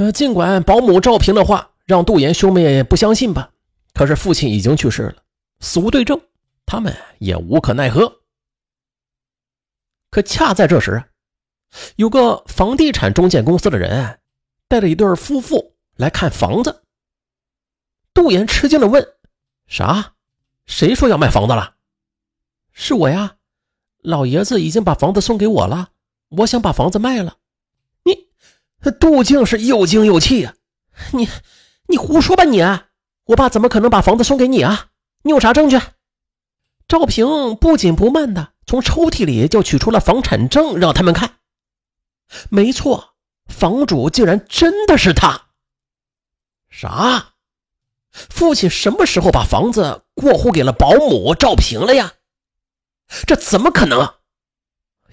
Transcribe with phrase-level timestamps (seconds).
[0.00, 3.50] 呃，尽管保姆赵平的话让杜岩兄妹不相信吧，
[3.92, 5.16] 可是父亲已经去世了，
[5.58, 6.18] 死无对证，
[6.64, 8.10] 他们也无可奈何。
[10.10, 11.04] 可恰在这时，
[11.96, 14.20] 有个房地产中介公司的人
[14.68, 16.82] 带着一对夫妇来看房子。
[18.14, 19.06] 杜岩吃惊的问
[19.68, 20.14] ：“啥？
[20.64, 21.74] 谁说要卖房子了
[22.72, 23.36] ？”“是我呀，
[24.00, 25.90] 老爷子已经把房子送给我了，
[26.30, 27.36] 我想把房子卖了。”
[28.98, 30.54] 杜静是又惊又气呀！
[31.12, 31.28] 你，
[31.88, 32.60] 你胡说吧你！
[33.24, 34.88] 我爸怎么可能把房子送给你啊？
[35.22, 35.78] 你有啥证据？
[36.88, 41.38] 赵平不紧不慢的从抽屉里就取出了房产证，让他们看。
[42.48, 43.14] 没错，
[43.46, 45.48] 房主竟然真的是他。
[46.70, 47.34] 啥？
[48.12, 52.14] 父亲什么时候把房子过户给了保姆赵平了呀？
[53.26, 54.14] 这怎么可能？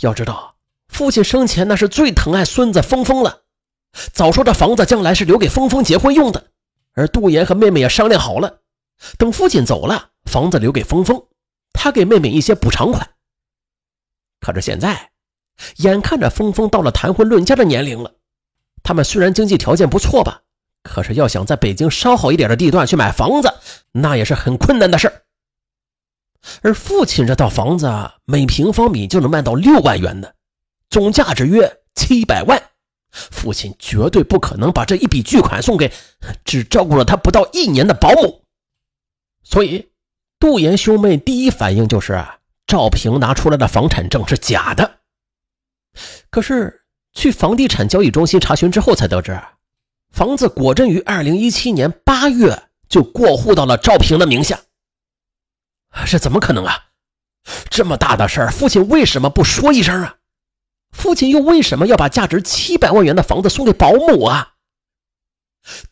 [0.00, 0.56] 要知道，
[0.88, 3.43] 父亲生前那是最疼爱孙子峰峰了。
[4.12, 6.48] 早说这房子将来是留给峰峰结婚用的，
[6.94, 8.60] 而杜岩和妹妹也商量好了，
[9.18, 11.26] 等父亲走了，房子留给峰峰，
[11.72, 13.10] 他给妹妹一些补偿款。
[14.40, 15.10] 可是现在，
[15.76, 18.12] 眼看着峰峰到了谈婚论嫁的年龄了，
[18.82, 20.42] 他们虽然经济条件不错吧，
[20.82, 23.54] 可是要想在北京稍好一点的地段去买房子，
[23.92, 25.22] 那也是很困难的事
[26.62, 30.28] 而父亲这套房子啊每平方米就能卖到六万元呢，
[30.90, 32.62] 总价值约七百万。
[33.14, 35.92] 父亲绝对不可能把这一笔巨款送给
[36.44, 38.42] 只照顾了他不到一年的保姆，
[39.44, 39.92] 所以
[40.40, 42.24] 杜岩兄妹第一反应就是
[42.66, 44.98] 赵平拿出来的房产证是假的。
[46.28, 49.40] 可是去房地产交易中心查询之后，才得知
[50.10, 54.60] 房子果真于二零一七年八月就过户到了赵平的名下。
[56.06, 56.86] 这怎么可能啊？
[57.70, 60.16] 这么大的事儿，父亲为什么不说一声啊？
[60.94, 64.54] 父亲又为什么要把价值七百万元的房子送给保姆啊？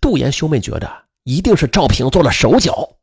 [0.00, 2.97] 杜岩兄妹觉得一定是赵平做了手脚，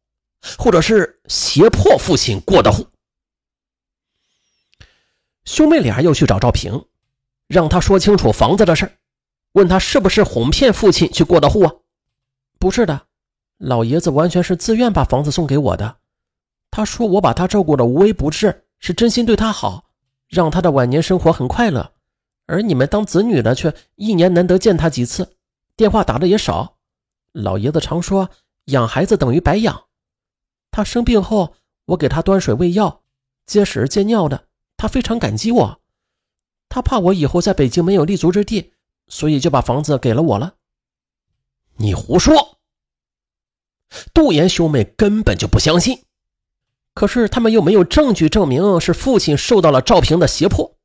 [0.58, 2.88] 或者是胁迫父亲过的户。
[5.46, 6.85] 兄妹俩又去找赵平，
[7.47, 8.97] 让他说清楚房子的事
[9.52, 11.73] 问他是不是哄骗父亲去过的户啊？
[12.57, 13.02] 不是的，
[13.57, 15.97] 老爷子完全是自愿把房子送给我的。
[16.72, 19.85] 他说我把他照顾的无微不至，是真心对他好。
[20.28, 21.91] 让他的晚年生活很快乐，
[22.49, 25.35] 而你们当子女的却一年难得见他几次，
[25.75, 26.77] 电话打的也少。
[27.31, 28.31] 老爷子常说
[28.65, 29.83] 养孩子等于白养。
[30.71, 31.53] 他生病后，
[31.85, 33.03] 我给他端水喂药、
[33.45, 34.45] 接屎接尿的，
[34.77, 35.79] 他非常感激我。
[36.69, 38.73] 他怕我以后在北京没有立足之地，
[39.07, 40.55] 所以就把房子给了我了。
[41.77, 42.57] 你胡说！
[44.11, 46.03] 杜岩兄妹根本就不相信。
[46.95, 50.78] 可是他们又没有证据证明是父亲受到了赵平的胁迫。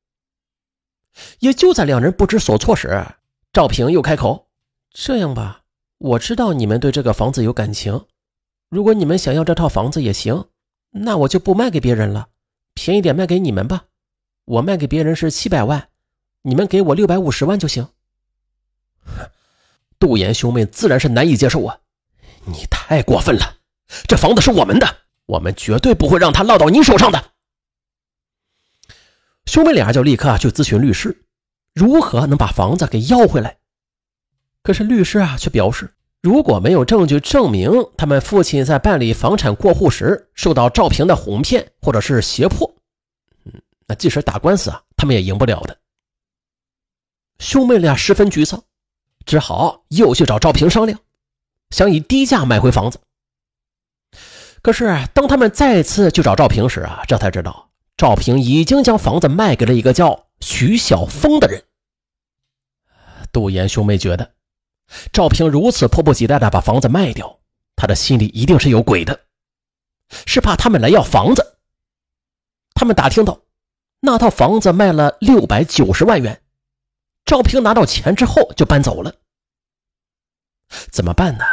[1.38, 3.06] 也就在两人不知所措时，
[3.52, 4.48] 赵平又开口
[4.92, 5.62] ：“这样吧，
[5.98, 8.06] 我知道你们对这个房子有感情，
[8.68, 10.46] 如果你们想要这套房子也行，
[10.90, 12.28] 那我就不卖给别人了，
[12.74, 13.84] 便宜点卖给你们吧。
[14.44, 15.88] 我卖给别人是七百万，
[16.42, 17.88] 你们给我六百五十万就行。
[19.98, 21.78] ”杜岩兄妹自然是难以接受啊！
[22.46, 23.56] 你太过分了，
[24.06, 24.96] 这房子是我们的。
[25.26, 27.32] 我们绝对不会让他落到你手上的。
[29.46, 31.24] 兄妹俩就立刻去咨询律师，
[31.74, 33.58] 如何能把房子给要回来？
[34.62, 42.74] 可是律师啊，却表示，如果没有证据证明他们父亲在办理房产过户时受到赵平的哄骗或者是胁迫，
[43.44, 43.52] 嗯，
[43.86, 45.76] 那即使打官司啊，他们也赢不了的。
[47.38, 48.62] 兄妹俩十分沮丧，
[49.26, 50.98] 只好又去找赵平商量，
[51.68, 52.98] 想以低价买回房子。
[54.62, 57.63] 可是，当他们再次去找赵平时啊，这才知道
[58.04, 61.64] 赵平已经将房子卖给了一个叫徐小峰的人。
[63.32, 64.34] 杜岩兄妹觉得，
[65.10, 67.40] 赵平如此迫不及待的把房子卖掉，
[67.76, 69.24] 他的心里一定是有鬼的，
[70.26, 71.56] 是怕他们来要房子。
[72.74, 73.40] 他们打听到，
[74.00, 76.42] 那套房子卖了六百九十万元，
[77.24, 79.14] 赵平拿到钱之后就搬走了。
[80.92, 81.44] 怎么办呢？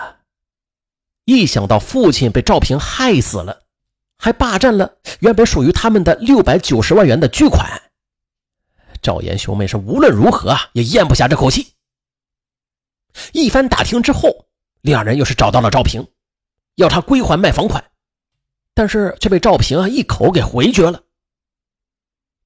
[1.24, 3.61] 一想到父亲被赵平害死了，
[4.24, 7.82] 还霸占了原本属于他们的六百九十万元的巨款，
[9.02, 11.74] 赵岩兄妹是无论如何也咽不下这口气。
[13.32, 14.46] 一番打听之后，
[14.82, 16.08] 两人又是找到了赵平，
[16.76, 17.84] 要他归还卖房款，
[18.76, 21.02] 但是却被赵平啊一口给回绝了。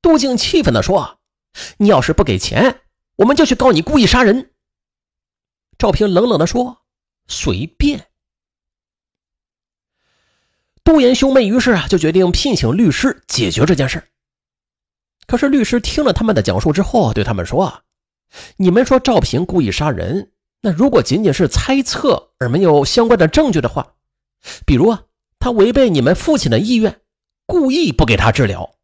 [0.01, 1.19] 杜静气愤地说
[1.75, 2.83] ：“你要是不给钱，
[3.17, 4.53] 我们就去告你故意杀人。”
[5.77, 6.85] 赵平冷冷地说
[7.27, 8.07] ：“随便。”
[10.85, 14.03] 杜岩兄妹于是啊，就决定聘请律师解决这件事。
[15.25, 17.81] 可是律师听了他们的讲述之后，对他们说：“啊
[18.57, 23.93] 你们说赵平故意杀人，那如果仅仅是猜测而没有相关的证据的话，
[24.63, 25.01] 比如啊，
[25.39, 27.01] 他违背你们父亲的意愿，
[27.47, 28.75] 故意不给他治疗，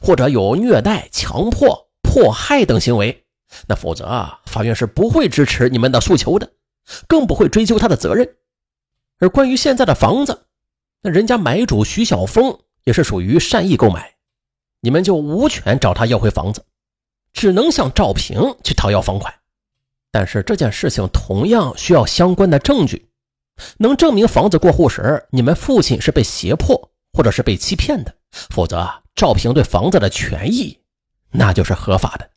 [0.00, 3.26] 或者有虐待、强迫、迫害等行为，
[3.68, 6.50] 那否则啊，法院是不会支持你们的诉求的，
[7.06, 8.36] 更不会追究他的责任。
[9.18, 10.46] 而关于现在的房子，
[11.02, 14.14] 那人家买主徐小峰也是属于善意购买，
[14.80, 16.64] 你们就无权找他要回房子，
[17.32, 19.34] 只能向赵平去讨要房款。
[20.10, 23.08] 但是这件事情同样需要相关的证据，
[23.78, 28.14] 能证明房子过户时你们父亲是被胁迫或者是被欺骗的，
[28.50, 30.78] 否则赵平对房子的权益
[31.30, 32.30] 那就是合法的。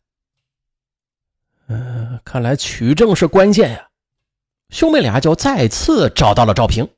[1.66, 3.88] 嗯，看来取证是关键呀。
[4.70, 6.88] 兄妹俩就再次找到了赵平，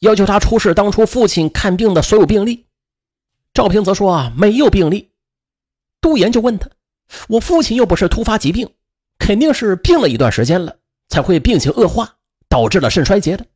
[0.00, 2.66] 要求他出示当初父亲看病的所有病历。
[3.52, 5.10] 赵平则说啊没有病历。
[6.00, 6.68] 杜岩就问他
[7.28, 8.68] ：“我父亲又不是突发疾病。”
[9.16, 10.76] 肯定是病了一段时间了，
[11.08, 12.16] 才会病情恶化，
[12.48, 13.46] 导致了肾衰竭的。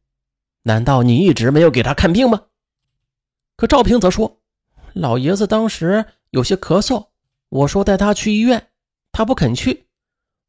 [0.62, 2.44] 难道你一直没有给他看病吗？
[3.56, 4.40] 可赵平则说，
[4.94, 7.08] 老爷子当时有些咳嗽，
[7.50, 8.68] 我说带他去医院，
[9.12, 9.88] 他不肯去。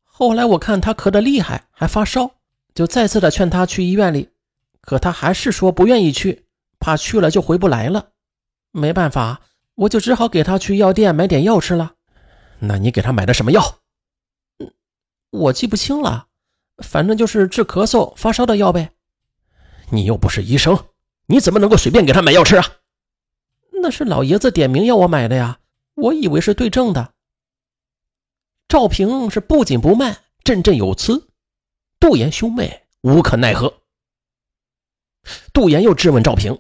[0.03, 2.36] 后来我看他咳得厉害，还发烧，
[2.74, 4.30] 就再次的劝他去医院里，
[4.81, 6.46] 可他还是说不愿意去，
[6.80, 8.12] 怕去了就回不来了。
[8.72, 9.42] 没办法，
[9.76, 11.94] 我就只好给他去药店买点药吃了。
[12.60, 13.80] 那你给他买的什么药？
[15.31, 16.28] 我记不清了，
[16.78, 18.92] 反正就是治咳嗽、发烧的药呗。
[19.92, 20.86] 你又不是医生，
[21.28, 22.66] 你怎么能够随便给他买药吃啊？
[23.82, 25.60] 那是老爷子点名要我买的呀，
[25.96, 27.14] 我以为是对症的。
[28.68, 31.28] 赵平是不紧不慢，振振有词。
[32.00, 33.82] 杜岩兄妹无可奈何。
[35.54, 36.57] 杜岩又质问赵平：“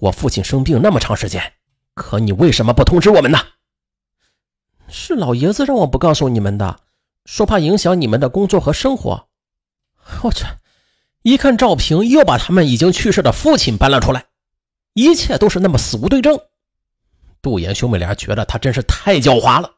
[0.00, 1.52] 我父亲生病那么长时间，
[1.94, 3.38] 可你为什么不通知我们呢？”
[4.88, 6.80] 是老爷子让我不告诉你们的。
[7.26, 9.28] 说怕影响你们的工作和生活，
[10.22, 10.44] 我去！
[11.22, 14.24] 一看赵平又把他们已经去世的父亲搬了出来，
[14.94, 16.40] 一切都是那么死无对证。
[17.42, 19.70] 杜岩兄妹俩觉得他真是太狡猾了。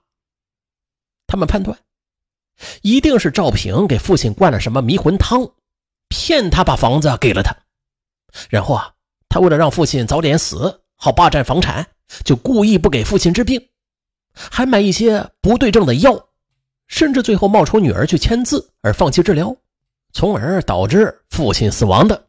[1.26, 1.76] 他们判断，
[2.80, 5.50] 一定是赵平给父亲灌了什么迷魂汤，
[6.08, 7.54] 骗他把房子给了他，
[8.48, 8.92] 然后啊，
[9.28, 11.86] 他为了让父亲早点死，好霸占房产，
[12.24, 13.68] 就故意不给父亲治病，
[14.32, 16.28] 还买一些不对症的药。
[16.88, 19.56] 甚至最后冒充女儿去签字而放弃治疗，
[20.12, 22.26] 从而导致父亲死亡的。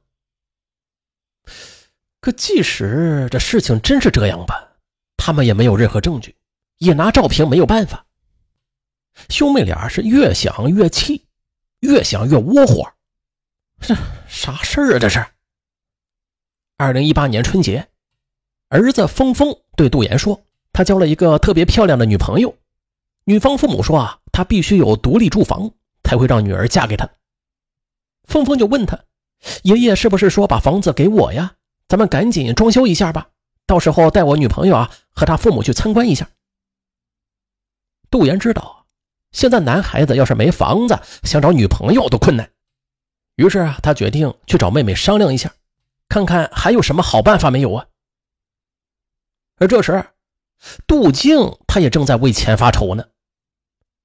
[2.21, 4.65] 可即使这事情真是这样吧，
[5.17, 6.33] 他们也没有任何证据，
[6.77, 8.05] 也拿赵平没有办法。
[9.27, 11.25] 兄妹俩是越想越气，
[11.81, 12.89] 越想越窝火。
[13.81, 13.93] 这
[14.29, 14.99] 啥事儿啊？
[14.99, 15.25] 这是。
[16.83, 17.87] 二零一八年春节，
[18.67, 20.41] 儿子峰峰对杜岩说
[20.73, 22.57] ：“他交了一个特别漂亮的女朋友。”
[23.23, 25.71] 女方父母说：“啊，他必须有独立住房，
[26.03, 27.09] 才会让女儿嫁给他。”
[28.27, 28.99] 峰峰就问他
[29.63, 31.53] ：“爷爷是不是说把房子给我呀？
[31.87, 33.29] 咱们赶紧装修一下吧，
[33.65, 36.27] 到时候带我女朋友啊和他父母去参观一下。”
[38.11, 38.87] 杜岩知道，
[39.31, 42.51] 现在男孩子要是没房子，想找女朋友都困难，
[43.37, 45.53] 于是啊，他决定去找妹妹商量一下，
[46.09, 47.87] 看看还有什么好办法没有啊。
[49.57, 50.05] 而这时，
[50.87, 53.05] 杜静她也正在为钱发愁呢。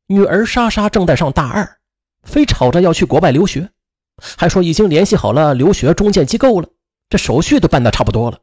[0.06, 1.80] 女儿莎莎正在上大二，
[2.22, 3.70] 非吵着要去国外留学，
[4.16, 6.68] 还说已经联系好了留学中介机构了，
[7.08, 8.40] 这手续都办得差不多了，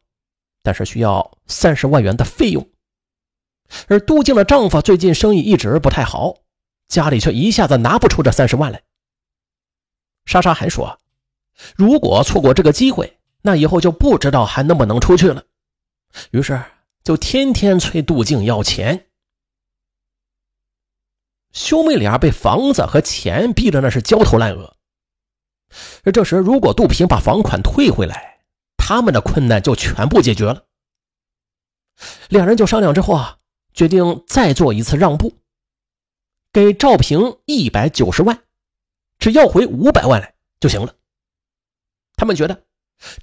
[0.61, 2.69] 但是需要三十万元的费用。
[3.87, 6.35] 而杜静的丈夫最近生意一直不太好，
[6.87, 8.83] 家里却一下子拿不出这三十万来。
[10.25, 10.99] 莎莎还说，
[11.75, 15.43] 如果错过这个机会，那以后就不知道还能不能出去了。
[16.31, 16.59] 于是
[17.03, 19.07] 就天天催杜静要钱。
[21.51, 24.75] 兄妹俩被房子和钱逼得那是焦头烂额。
[26.03, 28.39] 而这时，如果杜平把房款退回来，
[28.77, 30.65] 他们的困难就全部解决了。
[32.29, 33.37] 两人就商量之后啊，
[33.75, 35.31] 决定再做一次让步，
[36.51, 38.41] 给赵平一百九十万，
[39.19, 40.95] 只要回五百万来就行了。
[42.15, 42.64] 他们觉得，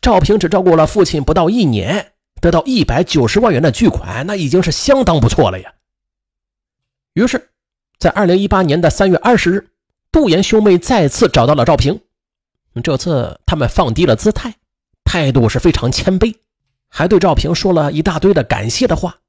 [0.00, 5.74] 赵平只照顾了父亲不到一年，得到一百九十万元的巨款，那已经是相当不错了呀。
[7.14, 7.48] 于是。
[7.98, 9.70] 在二零一八年的三月二十日，
[10.10, 12.00] 杜岩兄妹再次找到了赵平。
[12.82, 14.56] 这次他们放低了姿态，
[15.04, 16.34] 态度是非常谦卑，
[16.88, 19.20] 还对赵平说了一大堆的感谢的话，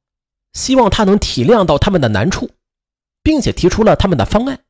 [0.54, 2.50] 希望他能体谅到他们的难处，
[3.22, 4.62] 并且提出了他们的方案。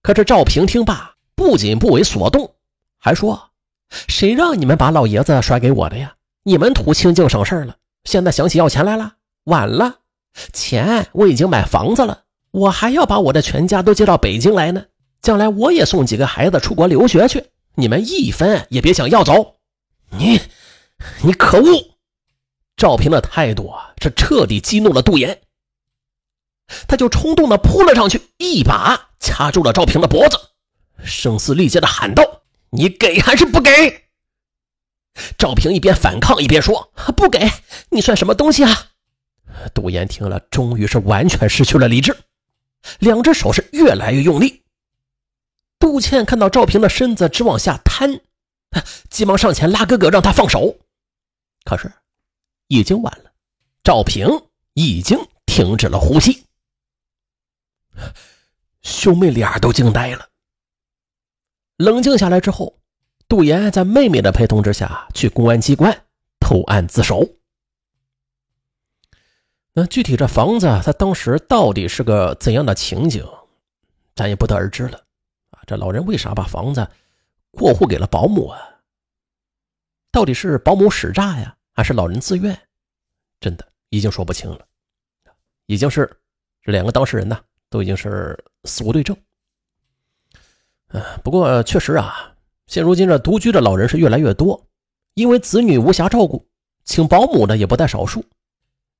[0.00, 2.54] 可是赵平听罢，不仅不为所动，
[2.98, 3.50] 还说
[3.90, 6.14] ：“谁让你们把老爷子甩给我的呀？
[6.42, 9.14] 你们图清净省事了，现在想起要钱来了？
[9.44, 9.96] 晚了，
[10.52, 14.86] 钱我已经买房子了。”我还要把我的全家都接到北京来呢，
[15.20, 19.56] 将来我也送几个孩子出国留学去，你们一分也别想要走。
[20.08, 20.40] 你，
[21.22, 21.98] 你可恶！
[22.74, 25.42] 赵平的态度啊，是彻底激怒了杜岩，
[26.88, 30.38] 他就冲动的扑了上去，一把掐住了赵平的脖子，
[31.04, 32.24] 声嘶力竭的喊道
[32.70, 34.08] ：“你给还是不给？”
[35.36, 37.50] 赵平一边反抗一边说：“不给
[37.90, 38.90] 你算什么东西啊！”
[39.74, 42.16] 杜岩听了，终于是完全失去了理智，
[43.00, 44.62] 两只手是越来越用力。
[45.80, 48.20] 杜倩看到赵平的身子直往下瘫，
[49.10, 50.78] 急忙上前拉哥哥，让他放手。
[51.64, 51.92] 可是
[52.68, 53.32] 已经晚了，
[53.82, 54.28] 赵平
[54.74, 56.44] 已经停止了呼吸。
[58.82, 60.28] 兄妹俩都惊呆了。
[61.78, 62.80] 冷静下来之后，
[63.28, 66.06] 杜岩在妹妹的陪同之下去公安机关
[66.40, 67.24] 投案自首。
[69.72, 73.24] 那具体这房子他当时到底是个怎样的情景，
[74.16, 74.98] 咱也不得而知了。
[75.50, 76.84] 啊，这老人为啥把房子
[77.52, 78.58] 过户给了保姆啊？
[80.10, 82.60] 到底是保姆使诈呀，还是老人自愿？
[83.38, 84.66] 真的已经说不清了。
[85.66, 86.10] 已经是
[86.60, 89.16] 这两个当事人呢，都已经是死无对证。
[90.90, 92.34] 嗯，不过确实啊，
[92.66, 94.66] 现如今这独居的老人是越来越多，
[95.14, 96.46] 因为子女无暇照顾，
[96.84, 98.24] 请保姆的也不在少数。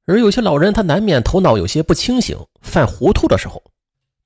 [0.07, 3.63] 而有些老人，他难免头脑有些不清醒、犯糊涂的时候，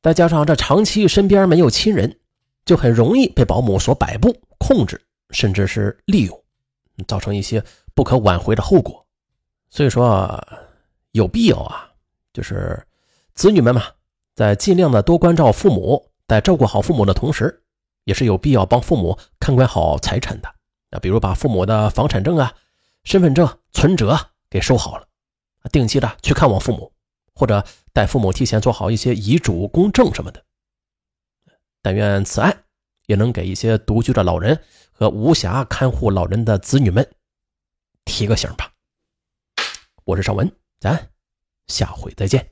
[0.01, 2.19] 再加上这长期身边没有亲人，
[2.65, 5.01] 就很容易被保姆所摆布、控制，
[5.31, 6.45] 甚至是利用，
[7.09, 7.63] 造成一些
[7.95, 9.05] 不可挽回的后果。
[9.71, 10.41] 所以说，
[11.13, 11.91] 有必要啊，
[12.33, 12.81] 就是
[13.35, 13.83] 子女们嘛，
[14.35, 17.63] 在尽量的多关照父母，在照顾好父母的同时，
[18.05, 20.49] 也是有必要帮父母看管好财产的。
[20.89, 22.55] 啊，比如把父母的房产证啊、
[23.05, 25.07] 身份证、存折给收好了。
[25.71, 26.91] 定期的去看望父母，
[27.35, 27.63] 或者
[27.93, 30.43] 带父母提前做好一些遗嘱、公证什么的。
[31.83, 32.65] 但愿此案
[33.05, 34.59] 也能给一些独居的老人
[34.91, 37.07] 和无暇看护老人的子女们
[38.07, 38.73] 提个醒吧。
[40.05, 41.11] 我是尚文，咱
[41.67, 42.52] 下回再见。